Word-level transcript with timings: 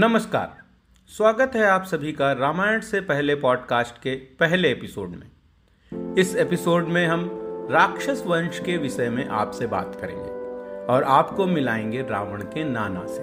नमस्कार। 0.00 0.56
स्वागत 1.08 1.52
है 1.54 1.64
आप 1.66 1.84
सभी 1.84 2.12
का 2.12 2.32
रामायण 2.32 2.80
से 2.80 3.00
पहले 3.00 3.34
पॉडकास्ट 3.34 4.02
के 4.02 4.14
पहले 4.14 4.70
एपिसोड 4.70 5.08
में। 5.08 6.14
इस 6.14 6.36
एपिसोड 6.36 6.88
में 6.88 7.06
हम 7.06 7.30
राक्षस 7.70 8.22
वंश 8.26 8.58
के 8.58 8.76
विषय 8.76 9.08
में 9.08 9.28
आपसे 9.28 9.66
बात 9.66 9.98
करेंगे 10.00 10.30
और 10.92 11.02
आपको 11.02 11.46
मिलाएँगे 11.46 12.02
रावण 12.02 12.42
के 12.42 12.64
नाना 12.64 13.06
से। 13.06 13.20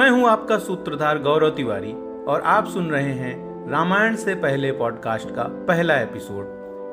मैं 0.00 0.10
हूँ 0.10 0.28
आपका 0.28 0.58
सूत्रधार 0.58 1.18
गौरव 1.18 1.50
तिवारी 1.50 1.92
और 2.24 2.42
आप 2.44 2.66
सुन 2.66 2.90
रहे 2.90 3.12
हैं 3.12 3.70
रामायण 3.70 4.16
से 4.16 4.34
पहले 4.34 4.72
पॉडकास्ट 4.72 5.30
का 5.30 5.42
पहला 5.42 6.00
एपिसोड, 6.00 6.44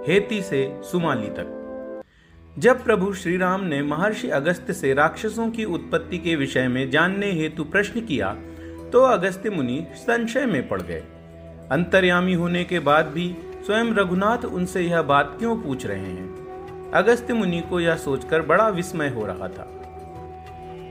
हेती 0.07 0.41
से 0.41 0.81
सुमाली 0.83 1.27
तक। 1.27 1.55
जब 2.59 2.83
प्रभु 2.83 3.13
श्री 3.13 3.37
राम 3.37 3.61
ने 3.61 3.81
महर्षि 3.81 4.29
अगस्त 4.29 4.71
से 4.71 4.93
राक्षसों 4.93 5.51
की 5.51 5.65
उत्पत्ति 5.65 6.17
के 6.17 6.35
विषय 6.35 6.67
में 6.67 6.89
जानने 6.89 7.31
हेतु 7.31 7.63
प्रश्न 7.63 8.01
किया 8.01 8.37
तो 8.93 9.01
अगस्त्य 9.01 9.49
मुनि 9.49 9.87
संशय 9.95 10.45
में 10.45 10.67
पड़ 10.67 10.81
गए। 10.81 11.03
अंतर्यामी 11.71 12.33
होने 12.33 12.63
के 12.63 12.79
बाद 12.79 13.05
भी 13.05 13.35
स्वयं 13.65 13.93
रघुनाथ 13.93 14.45
उनसे 14.45 14.81
यह 14.81 15.01
बात 15.01 15.35
क्यों 15.39 15.57
पूछ 15.57 15.85
रहे 15.85 15.99
हैं? 15.99 16.91
अगस्त्य 16.91 17.33
मुनि 17.33 17.61
को 17.61 17.79
यह 17.79 17.95
सोचकर 17.95 18.41
बड़ा 18.41 18.67
विस्मय 18.67 19.09
हो 19.09 19.25
रहा 19.25 19.47
था। 19.47 19.75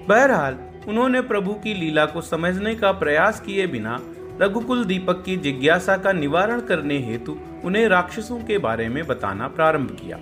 बहरहाल, 0.09 0.59
उन्होंने 0.89 1.21
प्रभु 1.21 1.53
की 1.53 1.75
लीला 1.75 2.07
को 2.07 2.21
समझने 2.21 2.75
का 2.75 2.93
प्रयास 2.93 3.41
किए 3.41 3.67
बिना 3.67 4.01
रघुकुल 4.41 4.85
दीपक 4.85 5.23
की 5.25 5.37
जिज्ञासा 5.37 5.97
का 5.97 6.13
निवारण 6.13 6.61
करने 6.61 6.99
हेतु 6.99 7.39
उन्हें 7.65 7.89
राक्षसों 7.89 8.39
के 8.39 8.59
बारे 8.59 8.89
में 8.89 9.07
बताना 9.07 9.49
प्रारंभ 9.49 9.91
किया। 9.91 10.19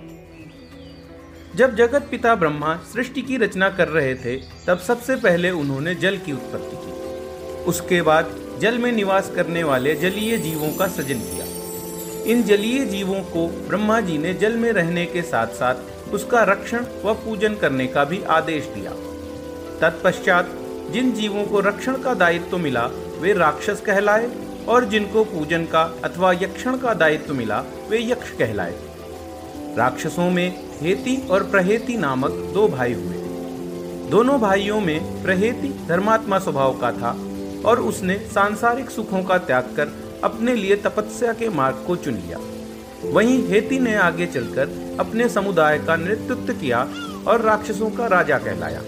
जब 1.55 1.75
जगत 1.75 2.07
पिता 2.11 2.35
ब्रह्मा 2.35 2.75
सृष्टि 2.75 3.21
की 3.21 3.37
रचना 3.37 3.69
कर 3.69 3.87
रहे 3.87 4.15
थे, 4.15 4.37
तब 4.67 4.77
सबसे 4.77 5.15
पहले 5.15 5.51
उन्होंने 5.51 5.95
जल 5.95 6.17
की 6.17 6.33
उत्पत्ति 6.33 6.75
की। 6.75 6.96
उसके 7.67 8.01
बाद 8.01 8.35
जल 8.61 8.77
में 8.77 8.91
निवास 8.91 9.31
करने 9.35 9.63
वाले 9.63 9.95
जलीय 9.95 10.37
जीवों 10.37 10.71
का 10.77 10.87
सृजन 10.87 11.19
किया। 11.19 11.45
इन 12.25 12.43
जलीय 12.43 12.85
जीवों 12.85 13.19
को 13.21 13.47
ब्रह्मा 13.67 13.99
जी 14.01 14.17
ने 14.17 14.33
जल 14.33 14.55
में 14.57 14.71
रहने 14.71 15.05
के 15.05 15.21
साथ 15.21 15.47
साथ 15.47 16.13
उसका 16.13 16.43
रक्षण 16.43 16.85
व 17.05 17.13
पूजन 17.13 17.55
करने 17.55 17.87
का 17.87 18.03
भी 18.03 18.21
आदेश 18.23 18.65
दिया। 18.65 18.91
तत्पश्चात 19.81 20.51
जिन 20.91 21.11
जीवों 21.11 21.45
को 21.45 21.59
रक्षण 21.59 21.97
का 21.97 22.13
दायित्व 22.13 22.49
तो 22.51 22.57
मिला, 22.57 22.85
वे 23.19 23.33
राक्षस 23.33 23.81
कहलाए 23.81 24.29
और 24.67 24.85
जिनको 24.85 25.23
पूजन 25.23 25.65
का 25.65 25.81
अथवा 26.03 26.31
यक्षण 26.31 26.77
का 26.77 26.93
दायित्व 26.93 27.27
तो 27.27 27.33
मिला, 27.33 27.63
वे 27.89 28.01
यक्ष 28.11 28.31
कहलाए। 28.31 28.75
राक्षसों 29.77 30.31
में 30.31 30.63
हेति 30.81 31.27
और 31.31 31.43
प्रहेति 31.43 31.97
नामक 31.97 32.31
दो 32.53 32.67
भाई 32.67 32.93
हुए। 32.93 33.15
दोनों 34.09 34.39
भाइयों 34.39 34.79
में 34.81 35.23
प्रहेति 35.23 35.67
धर्मात्मा 35.87 36.39
स्वभाव 36.39 36.77
का 36.77 36.91
था 36.91 37.17
और 37.65 37.79
उसने 37.79 38.17
सांसारिक 38.33 38.89
सुखों 38.89 39.23
का 39.23 39.37
त्याग 39.37 39.73
कर 39.77 39.93
अपने 40.23 40.55
लिए 40.55 40.75
तपस्या 40.75 41.33
के 41.33 41.49
मार्ग 41.49 41.83
को 41.87 41.95
चुन 41.95 42.13
लिया। 42.13 42.39
वहीं 43.03 43.47
हेती 43.47 43.79
ने 43.79 43.95
आगे 43.95 44.25
चलकर 44.25 44.95
अपने 44.99 45.29
समुदाय 45.29 45.77
का 45.79 45.95
नेतृत्व 45.95 46.53
किया 46.53 46.87
और 47.27 47.41
राक्षसों 47.41 47.89
का 47.89 48.07
राजा 48.07 48.37
कहलाया। 48.37 48.81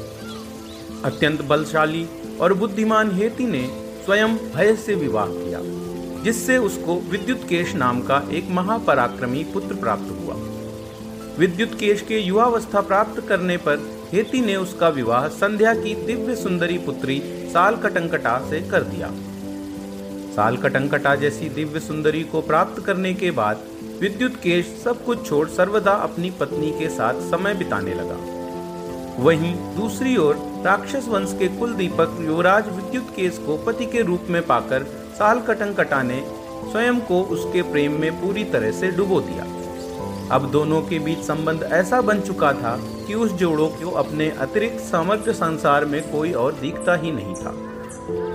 अत्यंत 1.06 1.42
बलशाली 1.42 2.08
और 2.42 2.54
बुद्धिमान 2.54 3.12
हेती 3.12 3.46
ने 3.46 3.66
स्वयं 4.06 4.38
भय 4.56 4.76
से 4.76 4.96
विवाह 4.96 5.28
किया, 5.28 5.60
जिससे 6.24 6.58
उसको 6.58 7.00
विद्युत 7.02 7.44
केश 7.50 7.74
नाम 7.76 8.02
का 8.02 8.22
एक 8.32 8.50
महापराक्रमी 8.50 9.44
पुत्र 9.44 9.76
प्राप्त 9.76 10.10
हुआ। 10.12 10.36
विद्युत 11.40 11.74
केश 11.80 12.02
के 12.02 12.18
युवावस्था 12.20 12.82
प्राप्त 12.82 13.20
करने 13.28 13.56
पर 13.58 13.78
हेती 14.14 14.40
ने 14.42 14.56
उसका 14.56 14.88
विवाह 14.90 15.28
संध्या 15.28 15.74
की 15.74 15.94
दिव्य 16.06 16.36
सुंदरी 16.36 16.78
पुत्री 16.78 17.20
साल 17.54 17.76
कटंकटा 17.76 18.38
से 18.50 18.60
कर 18.62 18.84
दिया। 18.84 19.12
साल 20.36 20.58
कटंकटा 20.58 21.14
जैसी 21.16 21.50
दिव्य 21.50 21.80
सुंदरी 21.80 22.24
को 22.24 22.42
प्राप्त 22.42 22.84
करने 22.86 23.14
के 23.14 23.32
बाद 23.32 23.64
विद्युत 24.02 24.36
केश 24.36 24.66
सब 24.84 25.04
कुछ 25.06 25.26
छोड़ 25.30 25.48
सर्वदा 25.50 25.92
अपनी 25.92 26.32
पत्नी 26.32 26.72
के 26.72 26.90
साथ 26.90 27.22
समय 27.30 27.54
बिताने 27.54 27.94
लगा। 27.94 28.18
वहीं 29.24 29.54
दूसरी 29.76 30.18
ओर 30.18 30.36
राक्षस 30.66 31.08
वंश 31.08 31.36
के 31.40 31.48
कुल 31.58 31.74
दीपक 31.74 32.18
युवराज 32.22 32.68
विद्युत 32.70 33.14
केश 33.16 33.38
को 33.38 33.58
पति 33.58 33.86
के 33.86 34.02
रूप 34.02 34.26
में 34.30 34.42
पाकर 34.48 34.84
साल 35.20 35.40
कटंकटा 35.40 36.02
ने 36.02 36.22
स्वयं 36.72 37.00
को 37.02 37.22
उसके 37.32 37.62
प्रेम 37.62 38.00
में 38.02 38.12
पूरी 38.22 38.44
तरह 38.44 38.72
से 38.72 38.92
डुबो 38.92 39.22
दिया। 39.22 39.46
अब 40.32 40.52
दोनों 40.52 40.82
के 40.82 41.00
बीच 41.00 41.18
संबंध 41.18 41.64
ऐसा 41.64 42.02
बन 42.02 42.20
चुका 42.20 42.54
था 42.54 42.76
कि 43.08 43.14
उस 43.14 43.32
जोड़ों 43.32 43.68
को 43.68 43.92
अपने 43.92 44.30
अतिरिक्त 44.30 44.80
समग्र 44.80 45.34
संसार 45.34 45.86
में 45.86 46.12
कोई 46.12 46.32
और 46.32 46.54
दिखता 46.54 46.96
ही 46.96 47.12
नहीं 47.12 47.36
था। 47.36 47.54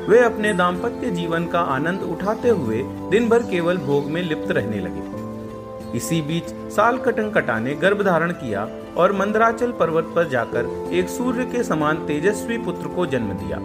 वे 0.09 0.19
अपने 0.19 0.53
दाम्पत्य 0.55 1.11
जीवन 1.11 1.47
का 1.47 1.61
आनंद 1.61 2.03
उठाते 2.03 2.49
हुए 2.49 2.83
दिन 3.11 3.29
भर 3.29 3.43
केवल 3.43 3.77
भोग 3.77 4.07
में 4.07 4.23
लिप्त 4.23 4.51
रहने 4.51 4.81
लगे। 4.81 5.97
इसी 5.97 6.23
बीच 6.23 6.73
साल 6.73 6.99
कटन 6.99 7.31
कटा 7.31 7.59
ने 7.59 7.75
गर्भ 7.75 8.03
धारण 8.03 8.33
किया 8.33 8.69
और 8.97 9.13
मंदराचल 9.13 9.73
पर्वत 9.73 10.13
पर 10.17 10.29
जाकर 10.29 10.89
एक 10.93 11.09
सूर्य 11.09 11.45
के 11.45 11.63
समान 11.63 11.97
तेजस्वी 11.97 12.59
पुत्र 12.59 12.89
को 12.89 13.07
जन्म 13.07 13.33
दिया। 13.33 13.59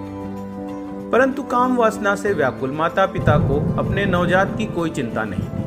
परंतु 1.11 1.43
काम 1.43 1.77
वासना 1.77 2.15
से 2.15 2.33
व्याकुल 2.33 2.71
माता 2.71 3.05
पिता 3.05 3.37
को 3.37 3.55
अपने 3.77 4.05
नवजात 4.05 4.57
की 4.57 4.65
कोई 4.65 4.89
चिंता 4.89 5.23
नहीं। 5.23 5.58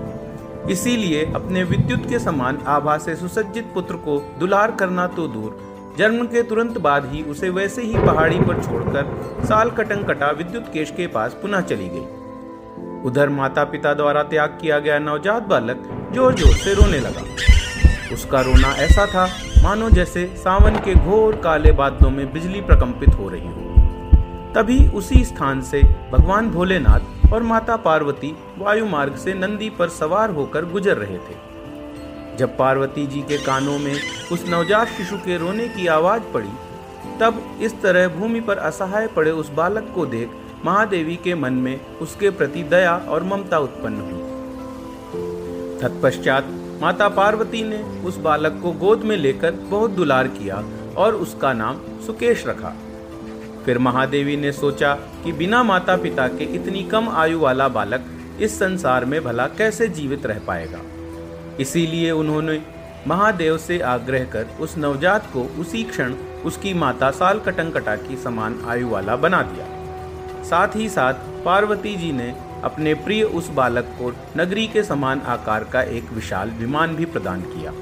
इसीलिए 0.70 1.24
अपने 1.34 1.62
विद्युत 1.64 2.08
के 2.08 2.18
समान 2.18 2.58
आभा 2.68 2.96
से 2.98 3.14
सुसज्जित 3.16 3.70
पुत्र 3.74 3.96
को 3.96 4.18
दुलार 4.40 4.70
करना 4.70 5.06
तो 5.06 5.26
दूर। 5.28 5.94
जन्म 5.98 6.26
के 6.26 6.42
तुरंत 6.42 6.78
बाद 6.78 7.10
ही 7.12 7.22
उसे 7.22 7.50
वैसे 7.50 7.82
ही 7.82 7.94
पहाड़ी 7.96 8.38
पर 8.40 8.62
छोड़कर 8.62 9.44
साल 9.44 9.70
कटंग 9.70 10.04
कटा 10.04 10.30
विद्युत 10.30 10.68
केश 10.72 10.90
के 10.90 11.06
पास 11.06 11.32
पुनः 11.32 11.60
चली 11.60 11.88
गई। 11.88 13.00
उधर 13.02 13.28
माता 13.28 13.64
पिता 13.64 13.94
द्वारा 13.94 14.22
त्याग 14.22 14.58
किया 14.60 14.78
गया 14.78 14.98
नवजात 14.98 15.42
बालक 15.42 15.88
ज़ोर 16.14 16.34
ज़ोर 16.34 16.54
से 16.54 16.74
रोने 16.74 17.00
लगा। 17.00 17.24
उसका 18.14 18.40
रोना 18.40 18.72
ऐसा 18.78 19.06
था, 19.06 19.26
मानो 19.62 19.90
जैसे 19.90 20.26
सावन 20.36 20.76
के 20.76 20.94
घोर 20.94 21.36
काले 21.36 21.72
बादलों 21.72 22.10
में 22.10 22.32
बिजली 22.32 22.60
प्रकंपित 22.60 23.14
हो 23.14 23.28
रही 23.28 23.48
हो। 23.48 24.52
तभी 24.54 24.78
उसी 24.88 25.24
स्थान 25.24 25.60
से 25.62 25.82
भगवान 26.12 26.50
भोलेनाथ 26.50 27.21
और 27.32 27.42
माता 27.42 27.76
पार्वती 27.76 28.34
वायु 28.58 28.86
मार्ग 28.86 29.16
से 29.16 29.34
नंदी 29.34 29.70
पर 29.70 29.88
सवार 29.88 30.30
होकर 30.30 30.64
गुजर 30.64 30.96
रहे 30.96 31.18
थे। 31.18 31.36
जब 32.36 32.56
पार्वती 32.56 33.06
जी 33.06 33.20
के 33.22 33.38
कानों 33.38 33.78
में 33.78 33.94
उस 34.32 34.44
नवजात 34.48 34.88
शिशु 34.88 35.16
के 35.16 35.38
रोने 35.38 35.68
की 35.68 35.86
आवाज़ 35.86 36.22
पड़ी, 36.34 36.52
तब 37.20 37.58
इस 37.62 37.80
तरह 37.82 38.08
भूमि 38.08 38.40
पर 38.40 38.58
असहाय 38.58 39.06
पड़े 39.06 39.30
उस 39.30 39.50
बालक 39.50 39.92
को 39.94 40.06
देख 40.06 40.30
महादेवी 40.64 41.16
के 41.16 41.34
मन 41.34 41.52
में 41.52 41.80
उसके 41.96 42.30
प्रति 42.30 42.62
दया 42.62 42.96
और 43.08 43.22
ममता 43.22 43.58
उत्पन्न 43.58 44.00
हुई। 44.00 44.30
तत्पश्चात 45.80 46.48
माता 46.82 47.08
पार्वती 47.08 47.62
ने 47.62 47.82
उस 48.02 48.16
बालक 48.16 48.60
को 48.62 48.72
गोद 48.72 49.02
में 49.02 49.16
लेकर 49.16 49.50
बहुत 49.50 49.90
दुलार 49.90 50.28
किया 50.28 50.62
और 50.96 51.14
उसका 51.14 51.52
नाम 51.52 51.80
सुकेश 52.06 52.46
रखा। 52.46 52.74
फिर 53.64 53.78
महादेवी 53.78 54.36
ने 54.36 54.52
सोचा 54.52 54.94
कि 55.24 55.32
बिना 55.32 55.62
माता 55.62 55.96
पिता 55.96 56.28
के 56.28 56.44
इतनी 56.44 56.82
कम 56.82 57.08
आयु 57.08 57.38
वाला 57.40 57.68
बालक 57.68 58.04
इस 58.40 58.58
संसार 58.58 59.04
में 59.04 59.24
भला 59.24 59.46
कैसे 59.46 59.88
जीवित 59.88 60.26
रह 60.26 60.38
पाएगा? 60.38 60.80
इसीलिए 61.60 62.10
उन्होंने 62.10 62.60
महादेव 63.06 63.58
से 63.58 63.78
आग्रह 63.80 64.24
कर 64.24 64.46
उस 64.60 64.76
नवजात 64.78 65.30
को 65.32 65.42
उसी 65.60 65.82
क्षण 65.82 66.14
उसकी 66.44 66.74
माता 66.74 67.10
साल 67.10 67.38
कटंकटा 67.38 67.96
की 67.96 68.16
समान 68.16 68.58
आयु 68.68 68.88
वाला 68.88 69.16
बना 69.16 69.42
दिया। 69.42 69.66
साथ 70.44 70.76
ही 70.76 70.88
साथ 70.88 71.14
पार्वती 71.44 71.94
जी 71.96 72.12
ने 72.12 72.34
अपने 72.64 72.94
प्रिय 72.94 73.22
उस 73.22 73.48
बालक 73.48 73.84
को 73.84 74.12
नगरी 74.36 74.66
के 74.66 74.82
समान 74.82 75.20
आकार 75.20 75.64
का 75.64 75.82
एक 75.82 76.12
विशाल 76.12 76.50
विमान 76.50 76.96
भी 76.96 77.04
प्रदान 77.04 77.40
किया। 77.40 77.72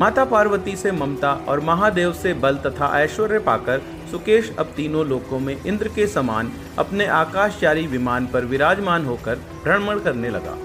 माता 0.00 0.24
पार्वती 0.24 0.74
से 0.76 0.90
ममता 0.92 1.32
और 1.48 1.60
महादेव 1.60 2.12
से 2.12 2.32
बल 2.34 2.56
तथा 2.56 2.86
ऐश्वर्य 3.00 3.38
पाकर 3.38 3.80
सुकेश 4.10 4.50
अब 4.58 4.72
तीनों 4.76 5.04
लोकों 5.06 5.38
में 5.38 5.64
इंद्र 5.64 5.88
के 5.88 6.06
समान 6.06 6.52
अपने 6.78 7.06
आकाशचारी 7.06 7.86
विमान 7.86 8.26
पर 8.26 8.44
विराजमान 8.44 9.04
होकर 9.06 9.34
भ्रमण 9.64 9.98
करने 9.98 10.28
लगा। 10.28 10.56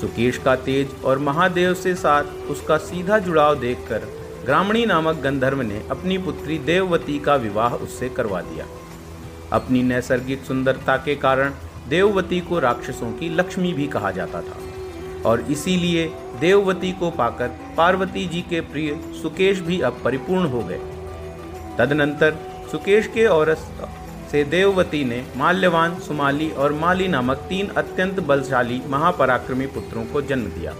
सुकेश 0.00 0.38
का 0.38 0.56
तेज 0.56 0.90
और 1.04 1.18
महादेव 1.18 1.74
से 1.74 1.94
साथ 1.94 2.50
उसका 2.50 2.76
सीधा 2.76 3.18
जुड़ाव 3.18 3.58
देखकर 3.60 4.06
ग्रामणी 4.44 4.84
नामक 4.86 5.22
गंधर्व 5.22 5.62
ने 5.62 5.82
अपनी 5.90 6.18
पुत्री 6.18 6.58
देववती 6.58 7.18
का 7.18 7.36
विवाह 7.36 7.74
उससे 7.76 8.08
करवा 8.08 8.40
दिया। 8.42 8.66
अपनी 9.52 9.82
नैसर्गिक 9.82 10.44
सुंदरता 10.44 10.96
के 10.96 11.14
कारण 11.16 11.52
देववती 11.88 12.40
को 12.40 12.58
राक्षसों 12.58 13.12
की 13.12 13.34
लक्ष्मी 13.36 13.72
भी 13.72 13.86
कहा 13.86 14.10
जाता 14.10 14.40
था। 14.40 14.58
और 15.24 15.40
इसीलिए 15.40 16.06
देववती 16.40 16.92
को 16.92 17.10
पाकर 17.10 17.48
पार्वती 17.76 18.26
जी 18.26 18.40
के 18.42 18.60
प्रिय 18.60 18.94
सुकेश 19.22 19.60
भी 19.60 19.80
अब 19.80 20.00
परिपूर्ण 20.04 20.46
हो 20.46 20.62
गए। 20.62 20.78
तदनंतर 21.78 22.36
सुकेश 22.72 23.06
के 23.06 23.26
और 23.26 23.54
से 24.32 24.42
देववती 24.44 25.04
ने 25.04 25.24
माल्यवान, 25.36 25.98
सुमाली 25.98 26.50
और 26.50 26.72
माली 26.72 27.08
नामक 27.08 27.36
तीन 27.36 27.68
अत्यंत 27.68 28.20
बलशाली 28.20 28.80
महापराक्रमी 28.88 29.66
पुत्रों 29.66 30.04
को 30.04 30.22
जन्म 30.22 30.44
दिया। 30.44 30.74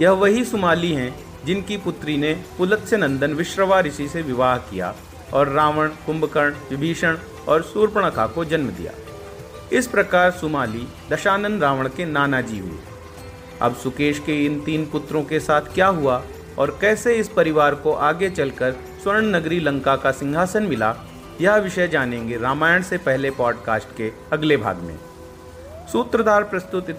यह 0.00 0.10
वही 0.10 0.44
सुमाली 0.44 0.92
हैं 0.92 1.14
जिनकी 1.44 1.76
पुत्री 1.76 2.16
ने 2.16 2.34
पुलत्स्य 2.58 2.96
नंदन 2.96 3.32
विश्रवा 3.32 3.80
ऋषि 3.80 4.08
से 4.08 4.22
विवाह 4.22 4.56
किया 4.56 4.94
और 5.34 5.48
रावण, 5.48 5.88
कुंभकर्ण, 5.88 6.54
विभीषण 6.70 7.16
और 7.48 7.62
सूर्पणखा 7.62 8.26
को 8.26 8.44
जन्म 8.44 8.68
दिया। 8.68 8.92
इस 9.72 9.86
प्रकार 9.86 10.30
सुमाली 10.30 10.86
दशानंद 11.10 11.62
रावण 11.62 11.88
के 11.88 12.04
नाना 12.04 12.40
जी 12.40 12.58
हुए। 12.58 12.91
अब 13.62 13.74
सुकेश 13.74 14.18
के 14.18 14.44
इन 14.44 14.60
तीन 14.60 14.86
पुत्रों 14.86 15.22
के 15.24 15.40
साथ 15.40 15.74
क्या 15.74 15.86
हुआ 15.88 16.22
और 16.58 16.76
कैसे 16.80 17.14
इस 17.14 17.28
परिवार 17.28 17.74
को 17.74 17.92
आगे 17.92 18.30
चलकर 18.30 18.72
स्वर्ण 19.02 19.26
नगरी 19.26 19.60
लंका 19.60 19.96
का 19.96 20.10
सिंहासन 20.12 20.62
मिला, 20.62 20.94
यह 21.40 21.56
विषय 21.56 21.88
जानेंगे 21.88 22.36
रामायण 22.38 22.82
से 22.82 22.98
पहले 22.98 23.30
पॉडकास्ट 23.30 23.96
के 23.96 24.10
अगले 24.32 24.56
भाग 24.56 24.76
में। 24.78 24.96
सूत्रधार 25.92 26.44
प्रस्तुत 26.44 26.90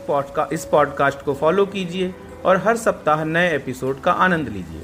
इस 0.54 0.66
पॉडकास्ट 0.66 1.22
को 1.22 1.34
फॉलो 1.34 1.66
कीजिए 1.66 2.14
और 2.46 2.58
हर 2.58 2.78
सप्ताह 2.78 3.24
नए 3.24 3.56
एपिसोड 3.56 4.02
का 4.02 4.12
आनंद 4.12 4.50
लीजिए। 4.50 4.82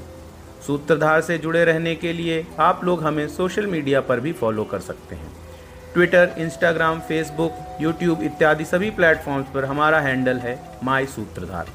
सूत्रधार 0.66 1.20
से 1.20 1.38
जुड़े 1.38 1.64
रहने 1.64 1.94
के 1.94 2.12
लिए 2.12 2.46
आप 2.60 2.84
लोग 2.84 3.02
हमें 3.02 3.26
सोशल 3.28 3.66
मीडिया 3.66 4.00
पर 4.00 4.20
भी 4.20 4.32
फॉलो 4.32 4.64
कर 4.64 4.80
सकते 4.80 5.16
हैं। 5.16 5.36
ट्विटर 5.94 6.34
इंस्टाग्राम 6.38 7.00
फेसबुक 7.00 7.78
यूट्यूब 7.80 8.22
इत्यादि 8.22 8.64
सभी 8.64 8.90
प्लेटफॉर्म्स 8.90 9.48
पर 9.54 9.64
हमारा 9.64 10.00
हैंडल 10.00 10.38
है 10.38 10.58
माई 10.84 11.06
सूत्रधार 11.06 11.66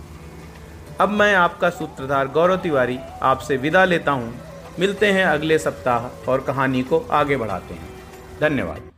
अब 1.02 1.10
मैं 1.10 1.34
आपका 1.36 1.70
सूत्रधार 1.70 2.28
गौरव 2.28 2.58
तिवारी 2.58 2.98
आपसे 3.22 3.58
विदा 3.58 3.86
लेता 3.86 4.12
हूँ। 4.12 4.34
मिलते 4.80 5.12
हैं 5.12 5.26
अगले 5.26 5.58
सप्ताह 5.60 6.32
और 6.32 6.42
कहानी 6.42 6.84
को 6.84 7.00
आगे 7.12 7.38
बढ़ाते 7.38 7.74
हैं। 7.74 7.90
धन्यवाद। 8.42 8.92